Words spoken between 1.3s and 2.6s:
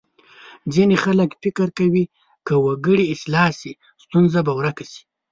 فکر کوي که